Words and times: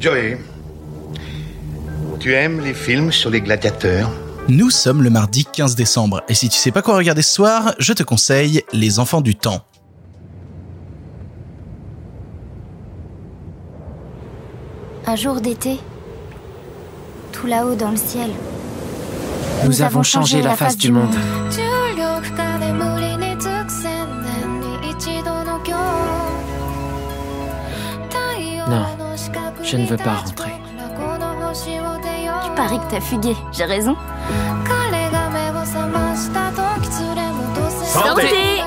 Joey, 0.00 0.38
tu 2.20 2.32
aimes 2.32 2.60
les 2.60 2.72
films 2.72 3.10
sur 3.10 3.30
les 3.30 3.40
gladiateurs? 3.40 4.08
Nous 4.48 4.70
sommes 4.70 5.02
le 5.02 5.10
mardi 5.10 5.44
15 5.44 5.74
décembre, 5.74 6.22
et 6.28 6.34
si 6.34 6.48
tu 6.48 6.56
sais 6.56 6.70
pas 6.70 6.82
quoi 6.82 6.96
regarder 6.96 7.22
ce 7.22 7.34
soir, 7.34 7.74
je 7.80 7.92
te 7.92 8.04
conseille 8.04 8.62
Les 8.72 9.00
Enfants 9.00 9.20
du 9.20 9.34
Temps. 9.34 9.64
Un 15.04 15.16
jour 15.16 15.40
d'été, 15.40 15.80
tout 17.32 17.48
là-haut 17.48 17.74
dans 17.74 17.90
le 17.90 17.96
ciel. 17.96 18.30
Nous 19.64 19.82
avons 19.82 20.04
changé 20.04 20.42
la 20.42 20.54
face 20.54 20.76
du 20.76 20.92
monde. 20.92 21.14
Je 29.70 29.76
ne 29.76 29.84
veux 29.84 29.98
pas 29.98 30.14
rentrer. 30.14 30.50
Tu 32.44 32.50
paries 32.56 32.78
que 32.78 32.90
t'as 32.90 33.00
fugué, 33.00 33.36
j'ai 33.52 33.64
raison. 33.64 33.96
Santé 37.84 38.62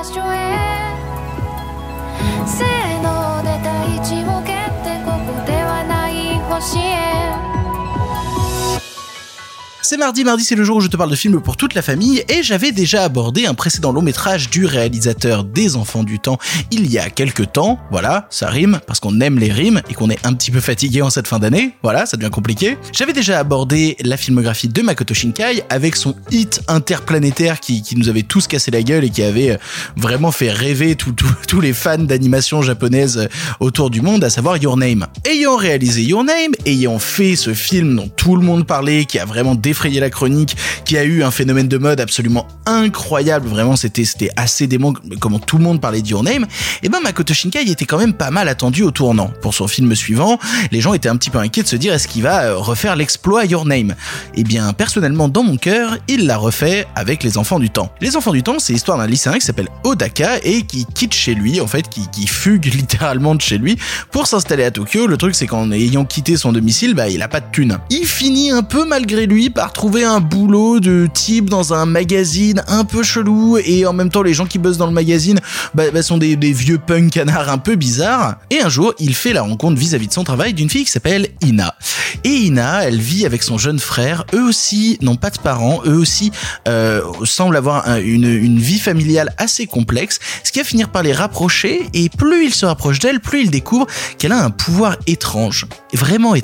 C'est 9.91 9.97
mardi, 9.97 10.23
mardi 10.23 10.45
c'est 10.45 10.55
le 10.55 10.63
jour 10.63 10.77
où 10.77 10.79
je 10.79 10.87
te 10.87 10.95
parle 10.95 11.09
de 11.09 11.17
films 11.17 11.41
pour 11.41 11.57
toute 11.57 11.73
la 11.73 11.81
famille 11.81 12.23
et 12.29 12.43
j'avais 12.43 12.71
déjà 12.71 13.03
abordé 13.03 13.45
un 13.45 13.53
précédent 13.53 13.91
long 13.91 14.01
métrage 14.01 14.49
du 14.49 14.65
réalisateur 14.65 15.43
des 15.43 15.75
Enfants 15.75 16.05
du 16.05 16.17
Temps 16.17 16.37
il 16.71 16.89
y 16.89 16.97
a 16.97 17.09
quelques 17.09 17.51
temps, 17.51 17.77
voilà, 17.91 18.25
ça 18.29 18.47
rime 18.47 18.79
parce 18.87 19.01
qu'on 19.01 19.19
aime 19.19 19.37
les 19.37 19.51
rimes 19.51 19.81
et 19.89 19.93
qu'on 19.93 20.09
est 20.09 20.25
un 20.25 20.31
petit 20.31 20.49
peu 20.49 20.61
fatigué 20.61 21.01
en 21.01 21.09
cette 21.09 21.27
fin 21.27 21.39
d'année, 21.39 21.75
voilà, 21.83 22.05
ça 22.05 22.15
devient 22.15 22.29
compliqué. 22.29 22.77
J'avais 22.93 23.11
déjà 23.11 23.37
abordé 23.37 23.97
la 24.05 24.15
filmographie 24.15 24.69
de 24.69 24.81
Makoto 24.81 25.13
Shinkai 25.13 25.63
avec 25.69 25.97
son 25.97 26.15
hit 26.31 26.61
interplanétaire 26.69 27.59
qui, 27.59 27.81
qui 27.81 27.97
nous 27.97 28.07
avait 28.07 28.23
tous 28.23 28.47
cassé 28.47 28.71
la 28.71 28.83
gueule 28.83 29.03
et 29.03 29.09
qui 29.09 29.23
avait 29.23 29.51
euh, 29.51 29.57
vraiment 29.97 30.31
fait 30.31 30.51
rêver 30.51 30.95
tous 30.95 31.59
les 31.59 31.73
fans 31.73 31.97
d'animation 31.97 32.61
japonaise 32.61 33.17
euh, 33.17 33.27
autour 33.59 33.89
du 33.89 33.99
monde, 33.99 34.23
à 34.23 34.29
savoir 34.29 34.55
Your 34.55 34.77
Name. 34.77 35.07
Ayant 35.25 35.57
réalisé 35.57 36.03
Your 36.03 36.23
Name, 36.23 36.53
ayant 36.65 36.99
fait 36.99 37.35
ce 37.35 37.53
film 37.53 37.95
dont 37.95 38.07
tout 38.07 38.35
le 38.35 38.43
monde 38.43 38.65
parlait, 38.65 39.05
qui 39.05 39.19
a 39.19 39.25
vraiment 39.25 39.55
défrayé 39.55 39.99
la 39.99 40.09
chronique, 40.09 40.55
qui 40.85 40.97
a 40.97 41.03
eu 41.03 41.23
un 41.23 41.31
phénomène 41.31 41.67
de 41.67 41.77
mode 41.77 41.99
absolument 41.99 42.47
incroyable, 42.65 43.47
vraiment 43.47 43.75
c'était 43.75 44.29
assez 44.35 44.67
dément 44.67 44.93
comment 45.19 45.39
tout 45.39 45.57
le 45.57 45.63
monde 45.63 45.81
parlait 45.81 46.01
de 46.01 46.07
Your 46.07 46.23
Name, 46.23 46.45
et 46.83 46.89
ben 46.89 46.99
Makoto 47.01 47.33
Shinkai 47.33 47.69
était 47.69 47.85
quand 47.85 47.97
même 47.97 48.13
pas 48.13 48.31
mal 48.31 48.47
attendu 48.47 48.83
au 48.83 48.91
tournant. 48.91 49.31
Pour 49.41 49.53
son 49.53 49.67
film 49.67 49.95
suivant, 49.95 50.39
les 50.71 50.81
gens 50.81 50.93
étaient 50.93 51.09
un 51.09 51.17
petit 51.17 51.29
peu 51.29 51.39
inquiets 51.39 51.63
de 51.63 51.67
se 51.67 51.75
dire 51.75 51.93
est-ce 51.93 52.07
qu'il 52.07 52.23
va 52.23 52.43
euh, 52.43 52.57
refaire 52.57 52.95
l'exploit 52.95 53.45
Your 53.45 53.65
Name? 53.65 53.95
Eh 54.35 54.43
bien 54.43 54.73
personnellement 54.73 55.29
dans 55.29 55.43
mon 55.43 55.57
cœur, 55.57 55.97
il 56.07 56.25
l'a 56.25 56.37
refait 56.37 56.85
avec 56.95 57.23
Les 57.23 57.37
Enfants 57.37 57.59
du 57.59 57.69
Temps. 57.69 57.91
Les 58.01 58.15
Enfants 58.15 58.33
du 58.33 58.43
Temps, 58.43 58.59
c'est 58.59 58.73
l'histoire 58.73 58.97
d'un 58.97 59.07
lycéen 59.07 59.33
qui 59.33 59.41
s'appelle 59.41 59.69
Odaka 59.83 60.39
et 60.43 60.63
qui 60.63 60.85
quitte 60.85 61.13
chez 61.13 61.33
lui, 61.33 61.61
en 61.61 61.67
fait, 61.67 61.85
qui 61.89 62.27
fugue 62.27 62.65
littéralement 62.73 63.35
de 63.35 63.41
chez 63.41 63.57
lui 63.57 63.77
pour 64.11 64.27
s'installer 64.27 64.63
à 64.63 64.71
Tokyo. 64.71 65.07
Le 65.07 65.17
truc 65.17 65.35
c'est 65.35 65.47
qu'en 65.47 65.71
ayant 65.71 66.05
quitté 66.05 66.37
son 66.37 66.50
domicile, 66.51 66.93
bah 66.93 67.09
il 67.09 67.21
a 67.21 67.27
pas 67.27 67.39
de 67.39 67.45
thune. 67.51 67.77
Il 67.89 68.05
finit 68.05 68.51
un 68.51 68.63
peu 68.63 68.85
malgré 68.85 69.25
lui 69.25 69.49
par 69.49 69.73
trouver 69.73 70.03
un 70.03 70.19
boulot 70.19 70.79
de 70.79 71.07
type 71.13 71.49
dans 71.49 71.73
un 71.73 71.85
magazine 71.85 72.63
un 72.67 72.83
peu 72.85 73.03
chelou 73.03 73.57
et 73.57 73.85
en 73.85 73.93
même 73.93 74.09
temps 74.09 74.21
les 74.23 74.33
gens 74.33 74.45
qui 74.45 74.57
bossent 74.57 74.77
dans 74.77 74.87
le 74.87 74.93
magazine 74.93 75.39
bah, 75.73 75.83
bah, 75.93 76.01
sont 76.03 76.17
des, 76.17 76.35
vieux 76.35 76.77
punk 76.77 77.11
canards 77.11 77.49
un 77.49 77.57
peu 77.57 77.75
bizarres. 77.75 78.37
Et 78.49 78.61
un 78.61 78.69
jour, 78.69 78.93
il 78.99 79.15
fait 79.15 79.33
la 79.33 79.41
rencontre 79.41 79.79
vis-à-vis 79.79 80.07
de 80.07 80.13
son 80.13 80.23
travail 80.23 80.53
d'une 80.53 80.69
fille 80.69 80.85
qui 80.85 80.91
s'appelle 80.91 81.27
Ina. 81.41 81.75
Et 82.23 82.29
Ina, 82.29 82.83
elle 82.85 82.99
vit 82.99 83.25
avec 83.25 83.43
son 83.43 83.57
jeune 83.57 83.79
frère. 83.79 84.25
Eux 84.33 84.43
aussi 84.43 84.97
n'ont 85.01 85.15
pas 85.15 85.29
de 85.29 85.39
parents. 85.39 85.81
Eux 85.85 85.95
aussi 85.95 86.31
euh, 86.67 87.01
semblent 87.23 87.55
avoir 87.55 87.87
un- 87.87 87.99
une, 88.01 88.25
une 88.25 88.59
vie 88.59 88.79
familiale 88.79 89.33
assez 89.37 89.65
complexe, 89.65 90.19
ce 90.43 90.51
qui 90.51 90.59
va 90.59 90.65
finir 90.65 90.89
par 90.89 91.03
les 91.03 91.13
rapprocher. 91.13 91.89
Et 91.93 92.09
plus 92.09 92.45
il 92.45 92.53
se 92.53 92.65
rapproche 92.65 92.99
d'elle, 92.99 93.19
plus 93.19 93.43
il 93.43 93.51
découvre 93.51 93.87
qu'elle 94.17 94.31
a 94.31 94.43
un 94.43 94.49
pouvoir 94.49 94.97
étrange, 95.07 95.65
vraiment 95.93 96.35
étrange, 96.35 96.40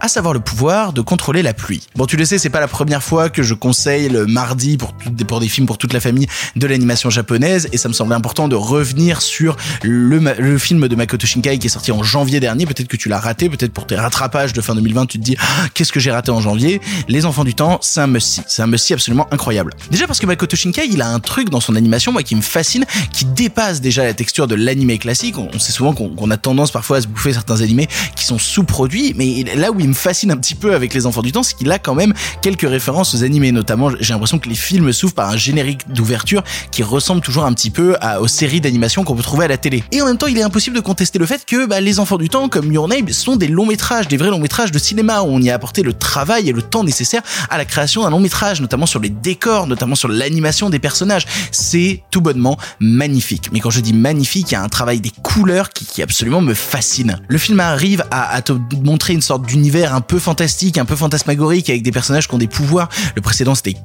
à 0.00 0.08
savoir 0.08 0.34
le 0.34 0.40
pouvoir 0.40 0.92
de 0.92 1.00
contrôler 1.00 1.42
la 1.42 1.54
pluie. 1.54 1.82
Bon, 1.96 2.06
tu 2.06 2.16
le 2.16 2.24
sais, 2.24 2.38
c'est 2.38 2.50
pas 2.50 2.60
la 2.60 2.68
première 2.68 3.02
fois 3.02 3.28
que 3.30 3.42
je 3.42 3.54
conseille 3.54 4.08
le 4.08 4.26
mardi 4.26 4.76
pour, 4.76 4.92
pour 5.26 5.40
des 5.40 5.48
films 5.48 5.66
pour 5.66 5.78
toute 5.78 5.92
la 5.92 6.00
famille 6.00 6.26
de 6.56 6.66
l'animation 6.66 7.10
japonaise, 7.10 7.68
et 7.72 7.78
ça 7.78 7.88
me 7.88 7.94
semblait 7.94 8.16
important 8.16 8.48
de 8.48 8.56
revenir 8.56 9.22
sur 9.22 9.56
le, 9.82 10.58
film 10.58 10.86
de 10.88 10.96
Makoto 10.96 11.26
Shinkai 11.26 11.58
qui 11.58 11.66
est 11.66 11.70
sorti 11.70 11.92
en 11.92 12.02
janvier 12.02 12.40
dernier. 12.40 12.66
Peut-être 12.66 12.88
que 12.88 12.96
tu 12.96 13.08
l'as 13.08 13.20
raté, 13.20 13.48
peut-être 13.48 13.72
pour 13.72 13.86
tes 13.86 13.96
rattrapages 13.96 14.52
de 14.52 14.60
fin 14.60 14.74
2020, 14.74 15.06
tu 15.06 15.18
te 15.18 15.24
dis 15.24 15.36
Ah, 15.38 15.68
qu'est-ce 15.74 15.92
que 15.92 16.00
j'ai 16.00 16.10
raté 16.10 16.30
en 16.30 16.40
janvier? 16.40 16.80
Les 17.08 17.24
Enfants 17.24 17.44
du 17.44 17.54
Temps, 17.54 17.78
c'est 17.82 18.00
un 18.00 18.06
must-see, 18.06 18.42
c'est 18.46 18.62
un 18.62 18.66
must-see 18.66 18.94
absolument 18.94 19.26
incroyable. 19.30 19.74
Déjà 19.90 20.06
parce 20.06 20.18
que 20.18 20.26
Makoto 20.26 20.56
Shinkai, 20.56 20.88
il 20.90 21.02
a 21.02 21.08
un 21.08 21.20
truc 21.20 21.50
dans 21.50 21.60
son 21.60 21.76
animation, 21.76 22.12
moi, 22.12 22.22
qui 22.22 22.34
me 22.34 22.42
fascine, 22.42 22.84
qui 23.12 23.24
dépasse 23.24 23.80
déjà 23.80 24.04
la 24.04 24.14
texture 24.14 24.46
de 24.46 24.54
l'animé 24.54 24.98
classique. 24.98 25.36
On, 25.38 25.58
sait 25.58 25.72
souvent 25.72 25.92
qu'on 25.92 26.30
a 26.30 26.36
tendance 26.36 26.70
parfois 26.70 26.98
à 26.98 27.00
se 27.00 27.06
bouffer 27.06 27.32
certains 27.32 27.60
animés 27.60 27.88
qui 28.16 28.24
sont 28.24 28.38
sous-produits, 28.38 28.97
mais 29.16 29.44
là 29.56 29.70
où 29.70 29.80
il 29.80 29.88
me 29.88 29.94
fascine 29.94 30.30
un 30.30 30.36
petit 30.36 30.54
peu 30.54 30.74
avec 30.74 30.94
les 30.94 31.06
Enfants 31.06 31.22
du 31.22 31.32
Temps, 31.32 31.42
c'est 31.42 31.56
qu'il 31.56 31.70
a 31.70 31.78
quand 31.78 31.94
même 31.94 32.14
quelques 32.42 32.68
références 32.68 33.14
aux 33.14 33.24
animés, 33.24 33.52
notamment 33.52 33.90
j'ai 34.00 34.12
l'impression 34.12 34.38
que 34.38 34.48
les 34.48 34.54
films 34.54 34.92
s'ouvrent 34.92 35.14
par 35.14 35.30
un 35.30 35.36
générique 35.36 35.90
d'ouverture 35.92 36.42
qui 36.70 36.82
ressemble 36.82 37.20
toujours 37.20 37.44
un 37.44 37.52
petit 37.52 37.70
peu 37.70 37.96
aux 38.20 38.28
séries 38.28 38.60
d'animation 38.60 39.04
qu'on 39.04 39.14
peut 39.14 39.22
trouver 39.22 39.46
à 39.46 39.48
la 39.48 39.56
télé. 39.56 39.84
Et 39.92 40.02
en 40.02 40.06
même 40.06 40.18
temps, 40.18 40.26
il 40.26 40.38
est 40.38 40.42
impossible 40.42 40.76
de 40.76 40.80
contester 40.80 41.18
le 41.18 41.26
fait 41.26 41.44
que 41.44 41.66
bah, 41.66 41.80
les 41.80 42.00
Enfants 42.00 42.18
du 42.18 42.28
Temps, 42.28 42.48
comme 42.48 42.72
Your 42.72 42.88
Name, 42.88 43.08
sont 43.10 43.36
des 43.36 43.48
longs 43.48 43.66
métrages, 43.66 44.08
des 44.08 44.16
vrais 44.16 44.30
longs 44.30 44.38
métrages 44.38 44.72
de 44.72 44.78
cinéma 44.78 45.22
où 45.22 45.26
on 45.26 45.40
y 45.40 45.50
a 45.50 45.54
apporté 45.54 45.82
le 45.82 45.92
travail 45.92 46.48
et 46.48 46.52
le 46.52 46.62
temps 46.62 46.84
nécessaire 46.84 47.22
à 47.50 47.58
la 47.58 47.64
création 47.64 48.02
d'un 48.02 48.10
long 48.10 48.20
métrage, 48.20 48.60
notamment 48.60 48.86
sur 48.86 49.00
les 49.00 49.10
décors, 49.10 49.66
notamment 49.66 49.94
sur 49.94 50.08
l'animation 50.08 50.70
des 50.70 50.78
personnages. 50.78 51.26
C'est 51.50 52.02
tout 52.10 52.20
bonnement 52.20 52.56
magnifique. 52.80 53.50
Mais 53.52 53.60
quand 53.60 53.70
je 53.70 53.80
dis 53.80 53.92
magnifique, 53.92 54.50
il 54.50 54.54
y 54.54 54.56
a 54.56 54.62
un 54.62 54.68
travail 54.68 55.00
des 55.00 55.12
couleurs 55.22 55.70
qui, 55.70 55.86
qui 55.86 56.02
absolument 56.02 56.40
me 56.40 56.54
fascine. 56.54 57.20
Le 57.28 57.38
film 57.38 57.60
arrive 57.60 58.04
à, 58.10 58.34
à 58.34 58.42
te 58.42 58.52
montrer 58.88 59.12
une 59.12 59.20
sorte 59.20 59.44
d'univers 59.44 59.94
un 59.94 60.00
peu 60.00 60.18
fantastique, 60.18 60.78
un 60.78 60.86
peu 60.86 60.96
fantasmagorique, 60.96 61.68
avec 61.68 61.82
des 61.82 61.92
personnages 61.92 62.26
qui 62.26 62.34
ont 62.34 62.38
des 62.38 62.48
pouvoirs. 62.48 62.88
Le 63.14 63.20
précédent, 63.20 63.54
c'était 63.54 63.76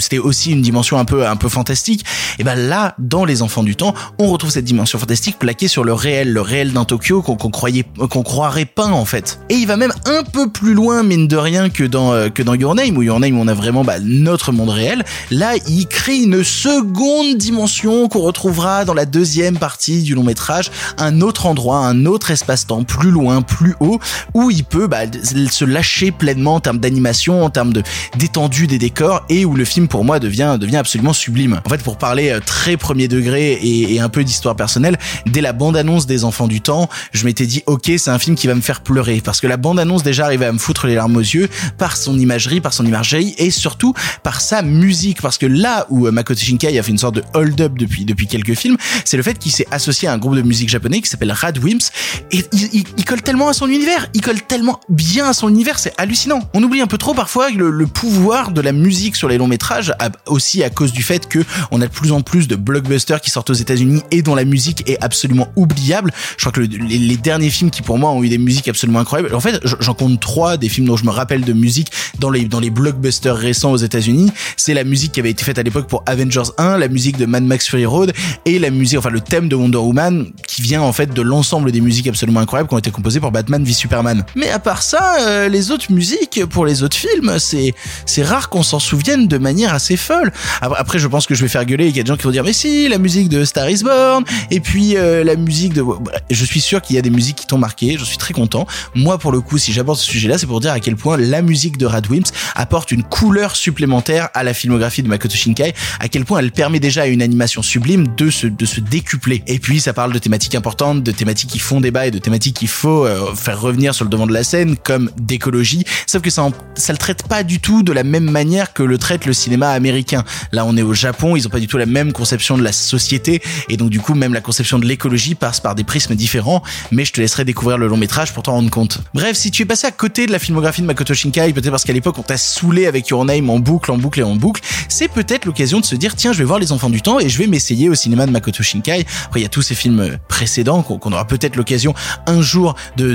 c'était 0.00 0.18
aussi 0.18 0.52
une 0.52 0.62
dimension 0.62 0.98
un 0.98 1.04
peu 1.04 1.26
un 1.26 1.36
peu 1.36 1.48
fantastique. 1.48 2.04
Et 2.38 2.44
ben 2.44 2.54
là, 2.54 2.94
dans 2.98 3.24
Les 3.24 3.42
Enfants 3.42 3.64
du 3.64 3.74
Temps, 3.74 3.94
on 4.18 4.28
retrouve 4.28 4.50
cette 4.50 4.64
dimension 4.64 4.98
fantastique 4.98 5.38
plaquée 5.38 5.66
sur 5.66 5.82
le 5.82 5.92
réel, 5.92 6.32
le 6.32 6.40
réel 6.40 6.72
d'un 6.72 6.84
Tokyo 6.84 7.20
qu'on 7.20 7.36
qu'on 7.36 7.50
croyait 7.50 7.84
qu'on 8.10 8.22
croirait 8.22 8.64
peint 8.64 8.92
en 8.92 9.04
fait. 9.04 9.40
Et 9.48 9.56
il 9.56 9.66
va 9.66 9.76
même 9.76 9.92
un 10.06 10.22
peu 10.22 10.48
plus 10.48 10.74
loin 10.74 11.02
mine 11.02 11.26
de 11.26 11.36
rien 11.36 11.68
que 11.68 11.82
dans 11.82 12.12
euh, 12.12 12.28
que 12.28 12.44
dans 12.44 12.54
Your 12.54 12.76
Name 12.76 12.96
où 12.96 13.02
Your 13.02 13.18
Name 13.18 13.38
on 13.38 13.48
a 13.48 13.54
vraiment 13.54 13.82
bah, 13.82 13.98
notre 14.00 14.52
monde 14.52 14.70
réel. 14.70 15.04
Là, 15.32 15.54
il 15.66 15.86
crée 15.88 16.18
une 16.18 16.44
seconde 16.44 17.36
dimension 17.36 18.08
qu'on 18.08 18.20
retrouvera 18.20 18.84
dans 18.84 18.94
la 18.94 19.04
deuxième 19.04 19.58
partie 19.58 20.02
du 20.02 20.14
long 20.14 20.22
métrage, 20.22 20.70
un 20.96 21.22
autre 21.22 21.46
endroit, 21.46 21.78
un 21.78 22.06
autre 22.06 22.30
espace-temps 22.30 22.84
plus 22.84 23.10
loin, 23.10 23.42
plus 23.42 23.74
haut 23.80 23.98
où 24.34 24.50
il 24.50 24.64
peut 24.64 24.86
bah, 24.86 25.00
se 25.22 25.64
lâcher 25.64 26.10
pleinement 26.10 26.56
en 26.56 26.60
termes 26.60 26.78
d'animation, 26.78 27.44
en 27.44 27.50
termes 27.50 27.72
de 27.72 27.82
d'étendue 28.16 28.66
des 28.66 28.78
décors 28.78 29.24
et 29.28 29.44
où 29.44 29.54
le 29.54 29.64
film 29.64 29.88
pour 29.88 30.04
moi 30.04 30.18
devient 30.18 30.56
devient 30.60 30.76
absolument 30.76 31.12
sublime. 31.12 31.60
En 31.64 31.68
fait, 31.68 31.82
pour 31.82 31.98
parler 31.98 32.30
euh, 32.30 32.40
très 32.44 32.76
premier 32.76 33.08
degré 33.08 33.52
et, 33.52 33.94
et 33.94 34.00
un 34.00 34.08
peu 34.08 34.24
d'histoire 34.24 34.56
personnelle, 34.56 34.98
dès 35.26 35.40
la 35.40 35.52
bande-annonce 35.52 36.06
des 36.06 36.24
Enfants 36.24 36.48
du 36.48 36.60
Temps, 36.60 36.88
je 37.12 37.24
m'étais 37.24 37.46
dit 37.46 37.62
ok, 37.66 37.90
c'est 37.98 38.10
un 38.10 38.18
film 38.18 38.36
qui 38.36 38.46
va 38.46 38.54
me 38.54 38.60
faire 38.60 38.80
pleurer. 38.82 39.20
Parce 39.24 39.40
que 39.40 39.46
la 39.46 39.56
bande-annonce 39.56 40.02
déjà 40.02 40.24
arrivait 40.24 40.46
à 40.46 40.52
me 40.52 40.58
foutre 40.58 40.86
les 40.86 40.94
larmes 40.94 41.16
aux 41.16 41.20
yeux 41.20 41.48
par 41.78 41.96
son 41.96 42.18
imagerie, 42.18 42.60
par 42.60 42.72
son 42.72 42.84
imagerie 42.86 43.34
et 43.38 43.50
surtout 43.50 43.94
par 44.22 44.40
sa 44.40 44.62
musique. 44.62 45.20
Parce 45.22 45.38
que 45.38 45.46
là 45.46 45.86
où 45.90 46.06
euh, 46.06 46.10
Makoto 46.12 46.40
Shinkai 46.40 46.78
a 46.78 46.82
fait 46.82 46.90
une 46.90 46.98
sorte 46.98 47.14
de 47.16 47.22
hold-up 47.34 47.72
depuis 47.78 48.04
depuis 48.04 48.26
quelques 48.26 48.54
films, 48.54 48.76
c'est 49.04 49.16
le 49.16 49.22
fait 49.22 49.38
qu'il 49.38 49.52
s'est 49.52 49.66
associé 49.70 50.08
à 50.08 50.12
un 50.12 50.18
groupe 50.18 50.36
de 50.36 50.42
musique 50.42 50.68
japonais 50.68 51.00
qui 51.00 51.08
s'appelle 51.08 51.32
Radwimps 51.32 51.90
et 52.32 52.44
il, 52.52 52.68
il- 52.72 52.84
il 52.96 53.04
colle 53.04 53.22
tellement 53.22 53.48
à 53.48 53.52
son 53.52 53.66
univers, 53.68 54.08
il 54.18 54.22
colle 54.22 54.42
tellement 54.42 54.80
bien 54.88 55.28
à 55.28 55.32
son 55.32 55.48
univers, 55.48 55.78
c'est 55.78 55.92
hallucinant. 55.96 56.40
On 56.52 56.60
oublie 56.64 56.80
un 56.80 56.88
peu 56.88 56.98
trop 56.98 57.14
parfois 57.14 57.50
le, 57.50 57.86
pouvoir 57.86 58.50
de 58.50 58.60
la 58.60 58.72
musique 58.72 59.14
sur 59.14 59.28
les 59.28 59.38
longs 59.38 59.46
métrages, 59.46 59.94
aussi 60.26 60.64
à 60.64 60.70
cause 60.70 60.92
du 60.92 61.04
fait 61.04 61.28
que 61.28 61.38
on 61.70 61.80
a 61.80 61.86
de 61.86 61.92
plus 61.92 62.10
en 62.10 62.20
plus 62.20 62.48
de 62.48 62.56
blockbusters 62.56 63.20
qui 63.20 63.30
sortent 63.30 63.50
aux 63.50 63.54
États-Unis 63.54 64.02
et 64.10 64.22
dont 64.22 64.34
la 64.34 64.44
musique 64.44 64.90
est 64.90 65.00
absolument 65.04 65.46
oubliable. 65.54 66.12
Je 66.36 66.42
crois 66.42 66.50
que 66.50 66.58
le- 66.58 66.66
les, 66.66 67.16
derniers 67.16 67.48
films 67.48 67.70
qui 67.70 67.80
pour 67.82 67.96
moi 67.96 68.10
ont 68.10 68.24
eu 68.24 68.28
des 68.28 68.38
musiques 68.38 68.66
absolument 68.66 68.98
incroyables. 68.98 69.32
En 69.36 69.40
fait, 69.40 69.60
je, 69.62 69.76
j'en 69.78 69.94
compte 69.94 70.18
trois 70.18 70.56
des 70.56 70.68
films 70.68 70.88
dont 70.88 70.96
je 70.96 71.04
me 71.04 71.10
rappelle 71.10 71.42
de 71.42 71.52
musique 71.52 71.92
dans 72.18 72.30
les 72.30 72.46
dans 72.46 72.58
les 72.58 72.70
blockbusters 72.70 73.36
récents 73.36 73.70
aux 73.70 73.76
États-Unis. 73.76 74.32
C'est 74.56 74.74
la 74.74 74.82
musique 74.82 75.12
qui 75.12 75.20
avait 75.20 75.30
été 75.30 75.44
faite 75.44 75.60
à 75.60 75.62
l'époque 75.62 75.86
pour 75.86 76.02
Avengers 76.06 76.50
1, 76.58 76.76
la 76.78 76.88
musique 76.88 77.18
de 77.18 77.26
Mad 77.26 77.44
Max 77.44 77.68
Fury 77.68 77.86
Road 77.86 78.12
et 78.46 78.58
la 78.58 78.70
musique, 78.70 78.98
enfin 78.98 79.10
le 79.10 79.20
thème 79.20 79.48
de 79.48 79.54
Wonder 79.54 79.78
Woman 79.78 80.32
qui 80.48 80.60
vient 80.60 80.82
en 80.82 80.92
fait 80.92 81.14
de 81.14 81.22
l'ensemble 81.22 81.70
des 81.70 81.80
musiques 81.80 82.08
absolument 82.08 82.40
incroyables 82.40 82.68
qui 82.68 82.74
ont 82.74 82.78
été 82.78 82.90
composées 82.90 83.20
pour 83.20 83.30
Batman 83.30 83.62
v 83.62 83.72
Superman. 83.72 84.07
Mais 84.34 84.50
à 84.50 84.58
part 84.58 84.82
ça, 84.82 85.18
euh, 85.20 85.48
les 85.48 85.70
autres 85.70 85.92
musiques 85.92 86.44
pour 86.46 86.66
les 86.66 86.82
autres 86.82 86.96
films, 86.96 87.38
c'est 87.38 87.74
c'est 88.06 88.22
rare 88.22 88.48
qu'on 88.48 88.62
s'en 88.62 88.78
souvienne 88.78 89.28
de 89.28 89.38
manière 89.38 89.74
assez 89.74 89.96
folle. 89.96 90.32
Après, 90.60 90.98
je 90.98 91.06
pense 91.06 91.26
que 91.26 91.34
je 91.34 91.42
vais 91.42 91.48
faire 91.48 91.64
gueuler 91.64 91.88
qu'il 91.88 91.96
y 91.96 92.00
a 92.00 92.02
des 92.02 92.08
gens 92.08 92.16
qui 92.16 92.24
vont 92.24 92.30
dire 92.30 92.44
mais 92.44 92.52
si 92.52 92.88
la 92.88 92.98
musique 92.98 93.28
de 93.28 93.44
Star 93.44 93.68
Is 93.68 93.82
Born 93.82 94.24
et 94.50 94.60
puis 94.60 94.96
euh, 94.96 95.24
la 95.24 95.36
musique 95.36 95.74
de 95.74 95.84
je 96.30 96.44
suis 96.44 96.60
sûr 96.60 96.82
qu'il 96.82 96.96
y 96.96 96.98
a 96.98 97.02
des 97.02 97.10
musiques 97.10 97.36
qui 97.36 97.46
t'ont 97.46 97.58
marqué, 97.58 97.96
je 97.98 98.04
suis 98.04 98.18
très 98.18 98.34
content. 98.34 98.66
Moi 98.94 99.18
pour 99.18 99.32
le 99.32 99.40
coup, 99.40 99.58
si 99.58 99.72
j'aborde 99.72 99.98
ce 99.98 100.06
sujet-là, 100.06 100.38
c'est 100.38 100.46
pour 100.46 100.60
dire 100.60 100.72
à 100.72 100.80
quel 100.80 100.96
point 100.96 101.16
la 101.16 101.42
musique 101.42 101.78
de 101.78 101.86
Radwimps 101.86 102.32
apporte 102.54 102.90
une 102.90 103.02
couleur 103.02 103.56
supplémentaire 103.56 104.28
à 104.34 104.44
la 104.44 104.54
filmographie 104.54 105.02
de 105.02 105.08
Makoto 105.08 105.34
Shinkai, 105.34 105.74
à 106.00 106.08
quel 106.08 106.24
point 106.24 106.40
elle 106.40 106.52
permet 106.52 106.80
déjà 106.80 107.02
à 107.02 107.06
une 107.06 107.22
animation 107.22 107.62
sublime 107.62 108.08
de 108.16 108.30
se 108.30 108.46
de 108.46 108.66
se 108.66 108.80
décupler. 108.80 109.42
Et 109.46 109.58
puis 109.58 109.80
ça 109.80 109.92
parle 109.92 110.12
de 110.12 110.18
thématiques 110.18 110.54
importantes, 110.54 111.02
de 111.02 111.12
thématiques 111.12 111.50
qui 111.50 111.58
font 111.58 111.80
débat 111.80 112.06
et 112.06 112.10
de 112.10 112.18
thématiques 112.18 112.56
qu'il 112.56 112.68
faut 112.68 113.04
euh, 113.06 113.34
faire 113.34 113.60
revenir 113.60 113.94
sur 113.98 114.04
le 114.04 114.10
devant 114.10 114.28
de 114.28 114.32
la 114.32 114.44
scène 114.44 114.76
comme 114.76 115.10
d'écologie, 115.18 115.84
sauf 116.06 116.22
que 116.22 116.30
ça 116.30 116.48
ça 116.76 116.92
le 116.92 116.98
traite 116.98 117.24
pas 117.26 117.42
du 117.42 117.58
tout 117.58 117.82
de 117.82 117.92
la 117.92 118.04
même 118.04 118.30
manière 118.30 118.72
que 118.72 118.84
le 118.84 118.96
traite 118.96 119.26
le 119.26 119.32
cinéma 119.32 119.70
américain. 119.70 120.24
Là, 120.52 120.64
on 120.64 120.76
est 120.76 120.82
au 120.82 120.94
Japon, 120.94 121.34
ils 121.34 121.46
ont 121.48 121.50
pas 121.50 121.58
du 121.58 121.66
tout 121.66 121.78
la 121.78 121.86
même 121.86 122.12
conception 122.12 122.56
de 122.56 122.62
la 122.62 122.70
société 122.72 123.42
et 123.68 123.76
donc 123.76 123.90
du 123.90 123.98
coup 124.00 124.14
même 124.14 124.32
la 124.32 124.40
conception 124.40 124.78
de 124.78 124.86
l'écologie 124.86 125.34
passe 125.34 125.58
par 125.58 125.74
des 125.74 125.82
prismes 125.82 126.14
différents, 126.14 126.62
mais 126.92 127.04
je 127.04 127.12
te 127.12 127.20
laisserai 127.20 127.44
découvrir 127.44 127.76
le 127.76 127.88
long 127.88 127.96
métrage 127.96 128.32
pour 128.32 128.44
t'en 128.44 128.52
rendre 128.52 128.70
compte. 128.70 129.00
Bref, 129.14 129.36
si 129.36 129.50
tu 129.50 129.62
es 129.62 129.64
passé 129.64 129.88
à 129.88 129.90
côté 129.90 130.26
de 130.26 130.32
la 130.32 130.38
filmographie 130.38 130.82
de 130.82 130.86
Makoto 130.86 131.12
Shinkai, 131.12 131.52
peut-être 131.52 131.70
parce 131.70 131.84
qu'à 131.84 131.92
l'époque 131.92 132.16
on 132.18 132.22
t'a 132.22 132.38
saoulé 132.38 132.86
avec 132.86 133.08
Your 133.08 133.24
Name 133.24 133.50
en 133.50 133.58
boucle, 133.58 133.90
en 133.90 133.98
boucle 133.98 134.20
et 134.20 134.22
en 134.22 134.36
boucle, 134.36 134.62
c'est 134.88 135.08
peut-être 135.08 135.44
l'occasion 135.44 135.80
de 135.80 135.84
se 135.84 135.96
dire 135.96 136.14
tiens, 136.14 136.32
je 136.32 136.38
vais 136.38 136.44
voir 136.44 136.60
les 136.60 136.70
enfants 136.70 136.90
du 136.90 137.02
temps 137.02 137.18
et 137.18 137.28
je 137.28 137.38
vais 137.38 137.48
m'essayer 137.48 137.88
au 137.88 137.96
cinéma 137.96 138.26
de 138.26 138.30
Makoto 138.30 138.62
Shinkai. 138.62 139.04
Après, 139.26 139.40
il 139.40 139.42
y 139.42 139.46
a 139.46 139.50
tous 139.50 139.62
ces 139.62 139.74
films 139.74 140.18
précédents 140.28 140.82
qu'on 140.82 141.12
aura 141.12 141.26
peut-être 141.26 141.56
l'occasion 141.56 141.94
un 142.26 142.40
jour 142.40 142.76
de 142.96 143.14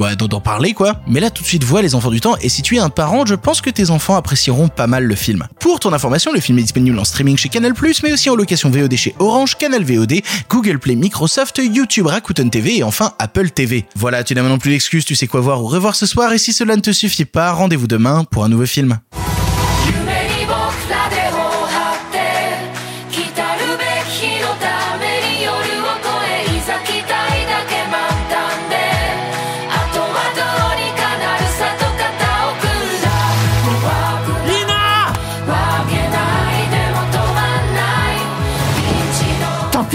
d'en 0.00 0.40
parler 0.40 0.72
quoi. 0.72 1.00
Mais 1.06 1.20
là 1.20 1.30
tout 1.30 1.42
de 1.42 1.48
suite 1.48 1.64
vois 1.64 1.82
les 1.82 1.94
enfants 1.94 2.10
du 2.10 2.20
temps 2.20 2.36
et 2.40 2.48
si 2.48 2.62
tu 2.62 2.76
es 2.76 2.78
un 2.78 2.88
parent, 2.88 3.26
je 3.26 3.34
pense 3.34 3.60
que 3.60 3.70
tes 3.70 3.90
enfants 3.90 4.16
apprécieront 4.16 4.68
pas 4.68 4.86
mal 4.86 5.04
le 5.04 5.14
film. 5.14 5.46
Pour 5.60 5.80
ton 5.80 5.92
information, 5.92 6.32
le 6.32 6.40
film 6.40 6.58
est 6.58 6.62
disponible 6.62 6.98
en 6.98 7.04
streaming 7.04 7.36
chez 7.36 7.48
Canal+, 7.48 7.74
mais 8.02 8.12
aussi 8.12 8.30
en 8.30 8.34
location 8.34 8.70
VOD 8.70 8.96
chez 8.96 9.14
Orange, 9.18 9.56
Canal 9.56 9.84
VOD, 9.84 10.20
Google 10.48 10.78
Play, 10.78 10.96
Microsoft, 10.96 11.60
YouTube, 11.62 12.06
Rakuten 12.06 12.50
TV 12.50 12.78
et 12.78 12.82
enfin 12.82 13.12
Apple 13.18 13.50
TV. 13.50 13.84
Voilà, 13.94 14.24
tu 14.24 14.34
n'as 14.34 14.42
maintenant 14.42 14.58
plus 14.58 14.70
d'excuses, 14.70 15.04
tu 15.04 15.14
sais 15.14 15.26
quoi 15.26 15.40
voir 15.40 15.62
ou 15.62 15.66
revoir 15.66 15.94
ce 15.94 16.06
soir 16.06 16.32
et 16.32 16.38
si 16.38 16.52
cela 16.52 16.76
ne 16.76 16.80
te 16.80 16.92
suffit 16.92 17.24
pas, 17.24 17.52
rendez-vous 17.52 17.86
demain 17.86 18.24
pour 18.24 18.44
un 18.44 18.48
nouveau 18.48 18.66
film. 18.66 18.98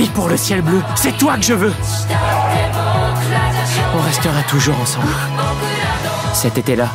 Pour 0.03 0.27
le 0.27 0.36
ciel 0.36 0.62
bleu, 0.62 0.81
c'est 0.95 1.18
toi 1.18 1.38
que 1.38 1.44
je 1.44 1.53
veux. 1.53 1.74
On 3.95 4.01
restera 4.01 4.42
toujours 4.44 4.77
ensemble. 4.80 5.07
Cet 6.33 6.57
été-là, 6.57 6.89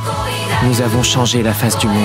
nous 0.65 0.83
avons 0.83 1.03
changé 1.03 1.43
la 1.43 1.55
face 1.55 1.79
du 1.79 1.87
monde. 1.87 1.97